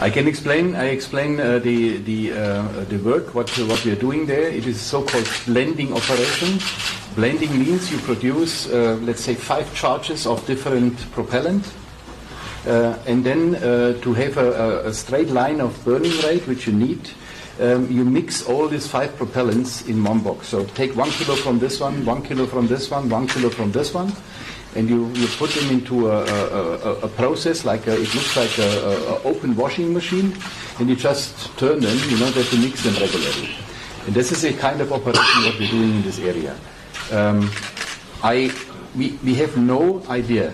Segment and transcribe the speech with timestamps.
[0.00, 0.76] I can explain.
[0.76, 4.48] I explain uh, the the uh, the work what what we are doing there.
[4.48, 6.60] It is so-called blending operation.
[7.16, 11.66] Blending means you produce, uh, let's say, five charges of different propellant,
[12.64, 16.72] uh, and then uh, to have a, a, straight line of burning rate, which you
[16.72, 17.10] need,
[17.60, 20.46] um, you mix all these five propellants in one box.
[20.46, 23.72] So take one kilo from this one, one kilo from this one, one kilo from
[23.72, 24.12] this one,
[24.74, 28.58] and you, you put them into a, a, a process like a, it looks like
[28.58, 30.36] a, open washing machine,
[30.78, 33.50] and you just turn them, you know, that you mix them regularly.
[34.06, 36.56] And this is a kind of operation what we're doing in this area.
[37.10, 37.50] Um,
[38.22, 38.54] I,
[38.96, 40.52] we, we have no idea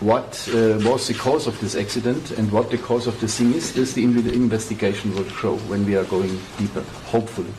[0.00, 3.54] what uh, was the cause of this accident and what the cause of the thing
[3.54, 3.72] is.
[3.72, 7.52] This the investigation will show when we are going deeper, hopefully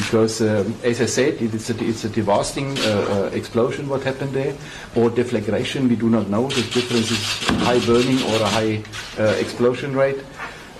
[0.00, 4.02] because um, as I said, it is a, it's a devastating uh, uh, explosion what
[4.02, 4.54] happened there,
[4.96, 5.88] or deflagration.
[5.88, 6.48] We do not know.
[6.48, 7.22] The difference is
[7.64, 8.82] high burning or a high
[9.18, 10.22] uh, explosion rate.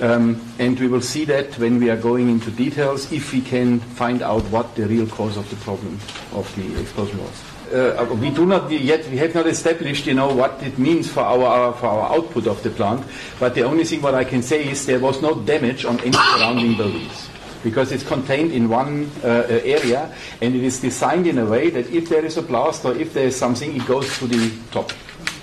[0.00, 3.80] Um, and we will see that when we are going into details, if we can
[3.80, 5.98] find out what the real cause of the problem
[6.32, 7.44] of the explosion was.
[7.70, 11.20] Uh, we do not yet, we have not established, you know, what it means for
[11.20, 13.04] our, for our output of the plant.
[13.38, 16.12] But the only thing what I can say is there was no damage on any
[16.12, 17.29] surrounding buildings
[17.62, 21.70] because it's contained in one uh, uh, area and it is designed in a way
[21.70, 24.52] that if there is a blast or if there is something, it goes to the
[24.70, 24.92] top.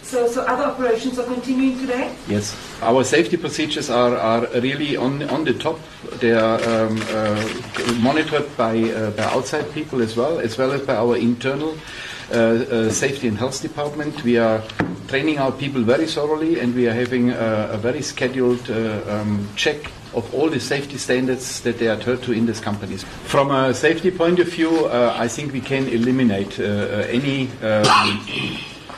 [0.08, 2.16] So, so other operations are continuing today?
[2.30, 2.56] Yes.
[2.82, 5.80] Our safety procedures are, are really on, on the top.
[6.22, 7.44] They are um, uh,
[8.00, 11.76] monitored by, uh, by outside people as well, as well as by our internal
[12.32, 14.24] uh, uh, safety and health department.
[14.24, 14.64] We are
[15.10, 19.48] training our people very thoroughly and we are having a, a very scheduled uh, um,
[19.58, 23.04] check of all the safety standards that they are adhere to in these companies.
[23.26, 27.50] From a safety point of view, uh, I think we can eliminate uh, uh any
[27.62, 27.86] um,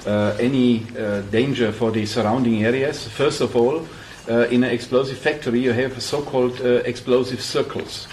[0.05, 3.07] uh, any uh, danger for the surrounding areas.
[3.07, 3.85] First of all,
[4.29, 8.07] uh, in an explosive factory, you have so-called explosive circles,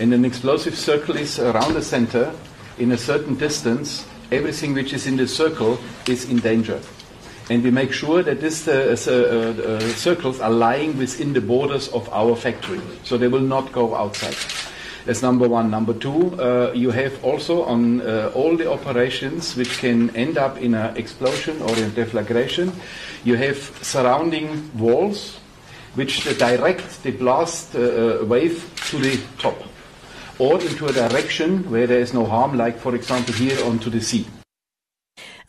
[0.00, 2.32] and an explosive circle is around the center
[2.78, 4.04] in a certain distance.
[4.30, 6.80] Everything which is in the circle is in danger
[7.50, 11.88] and we make sure that these uh, uh, uh, circles are lying within the borders
[11.88, 14.36] of our factory, so they will not go outside.
[15.06, 15.70] That's number one.
[15.70, 20.58] Number two, uh, you have also on uh, all the operations which can end up
[20.58, 22.74] in an explosion or in deflagration,
[23.24, 25.40] you have surrounding walls
[25.94, 29.56] which direct the blast uh, wave to the top
[30.38, 34.00] or into a direction where there is no harm, like for example here onto the
[34.00, 34.26] sea.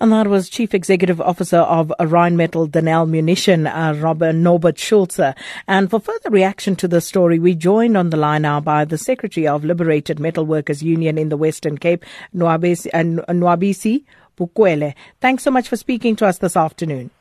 [0.01, 5.35] And that was Chief Executive Officer of Rheinmetall Denel Munition, uh, Robert Norbert Schulze.
[5.67, 8.97] And for further reaction to the story, we joined on the line now by the
[8.97, 14.05] Secretary of Liberated Metal Workers Union in the Western Cape, Nwabisi, uh, Nwabisi
[14.37, 14.93] Bukwele.
[15.19, 17.11] Thanks so much for speaking to us this afternoon.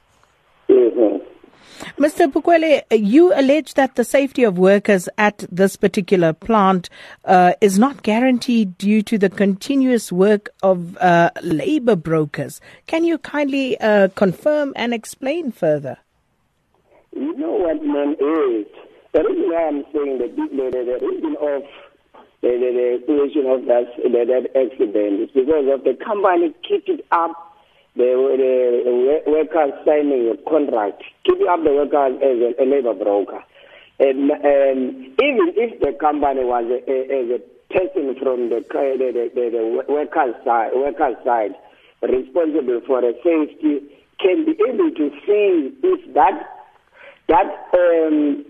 [1.98, 2.31] Mr.
[2.31, 6.88] Bukwele, you allege that the safety of workers at this particular plant
[7.25, 12.60] uh, is not guaranteed due to the continuous work of uh, labor brokers.
[12.86, 15.98] Can you kindly uh, confirm and explain further?
[17.16, 18.66] You know what man is.
[19.12, 21.62] The reason why I'm saying the big the, the reason of
[22.42, 27.04] the, the, the creation of that, that accident is because of the company keep it
[27.10, 27.48] up
[27.98, 33.42] the, the workers signing a contract, keeping up the workers as a, a labor broker.
[33.98, 37.38] And, and even if the company was a, a, a
[37.75, 41.54] person from the, the, the, the workers side, workers side
[42.03, 43.82] responsible for the safety,
[44.20, 46.54] can be able to see if that
[47.28, 48.44] that um,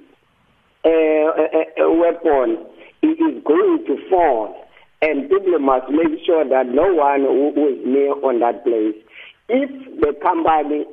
[0.85, 2.65] uh, a, weapon
[3.03, 4.55] is going to fall,
[5.03, 8.95] and people must make sure that no one who is near on that place
[9.49, 9.71] if
[10.01, 10.85] the company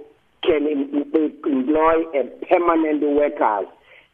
[0.43, 3.67] can employ a permanent workers,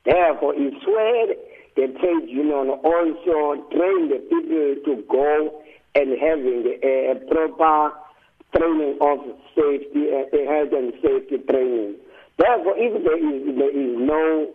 [0.06, 1.28] therefore it's where
[1.76, 5.62] the trade union also train the people to go
[5.94, 7.96] and having a, proper
[8.56, 9.20] training of
[9.56, 11.96] safety, a health and safety training.
[12.38, 14.52] Therefore, if there is, there is no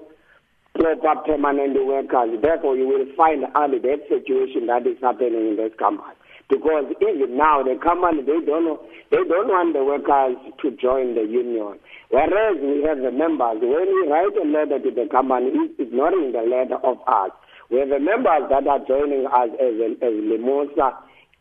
[0.74, 5.72] proper permanent workers, therefore you will find only that situation that is happening in this
[5.78, 6.16] company
[6.48, 8.78] because even now the company they don't
[9.10, 11.78] they don't want the workers to join the union.
[12.10, 16.33] Whereas we have the members, when we write a letter to the company, it's ignoring
[16.33, 17.31] the letter of us.
[17.71, 20.95] We have the members that are joining us as, as LIMUSA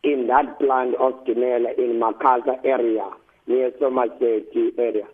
[0.04, 3.10] in that plant of Tinela in Macassar area,
[3.48, 5.06] near Somerset area.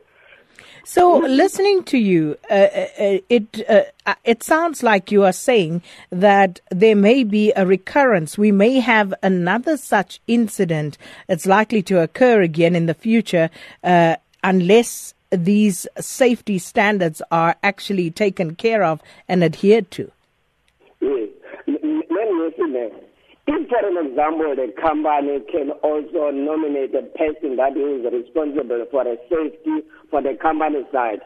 [0.84, 5.34] So, listening to you, uh, uh, uh it uh, uh, it sounds like you are
[5.34, 8.38] saying that there may be a recurrence.
[8.38, 10.98] We may have another such incident.
[11.30, 13.52] It's likely to occur again in the future,
[13.84, 20.12] uh, unless these safety standards are actually taken care of and adhered to?
[21.00, 21.30] Yes.
[21.68, 22.92] Let me say
[23.52, 29.04] if, for an example, the company can also nominate a person that is responsible for
[29.04, 31.20] the safety for the company side,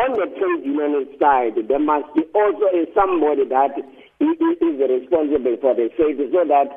[0.00, 2.64] on the trade union side, there must be also
[2.96, 6.68] somebody that is responsible for the safety so that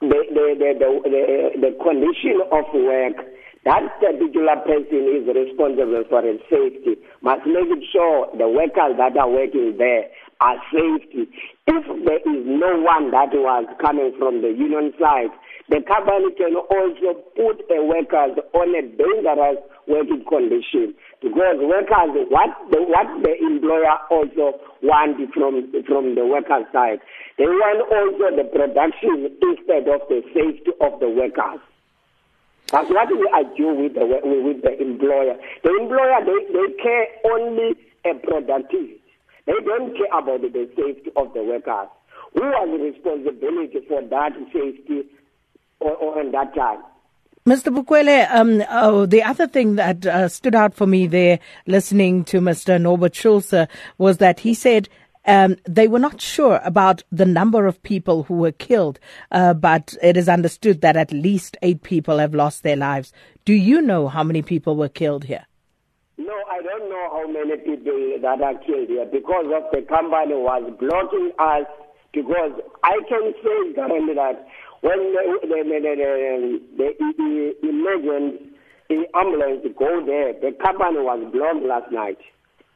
[0.00, 1.22] the, the, the, the,
[1.58, 3.18] the condition of work
[3.64, 9.30] that particular person is responsible for the safety must make sure the workers that are
[9.30, 10.10] working there
[10.40, 11.30] are safety.
[11.66, 15.30] If there is no one that was coming from the union side,
[15.68, 20.94] the company can also put the workers on a dangerous working condition.
[21.22, 26.98] Because workers what the, what the employer also want from from the worker side
[27.38, 31.62] they want also the production instead of the safety of the workers.
[32.70, 35.38] That's what we argue with the with the employer.
[35.62, 39.01] The employer they, they care only a productivity
[39.46, 41.88] they don't care about the safety of the workers.
[42.34, 45.02] Who has the responsibility for that safety
[45.80, 46.82] or, or in that time?
[47.44, 47.74] Mr.
[47.76, 52.40] Bukwele, um, oh, the other thing that uh, stood out for me there, listening to
[52.40, 52.80] Mr.
[52.80, 53.66] Norbert Schulze,
[53.98, 54.88] was that he said
[55.24, 59.00] um, they were not sure about the number of people who were killed,
[59.32, 63.12] uh, but it is understood that at least eight people have lost their lives.
[63.44, 65.44] Do you know how many people were killed here?
[66.18, 70.34] No, I don't know how many people that are killed here because of the company
[70.34, 71.66] was blocking us
[72.12, 72.52] because
[72.84, 74.46] I can say currently that
[74.82, 78.52] when the, the, the, the, the emergency
[78.92, 82.18] the ambulance go there, the company was blocked last night.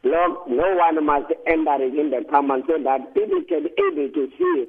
[0.02, 4.64] Blocked, no one must enter in the company so that people can able to see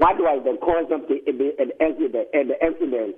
[0.00, 3.16] what was the cause of the, the, the accident.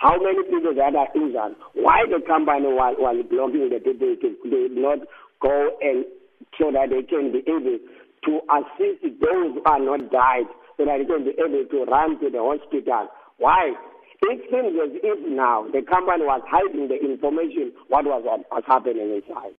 [0.00, 4.68] How many people that are injured, why the company was, was blocking the people to
[4.72, 5.04] not
[5.44, 6.08] go and
[6.56, 7.76] so that they can be able
[8.24, 12.16] to assist those who are not died, so that they can be able to run
[12.20, 13.12] to the hospital.
[13.36, 13.76] Why?
[14.22, 19.20] It seems as if now the company was hiding the information what was, was happening
[19.20, 19.52] inside.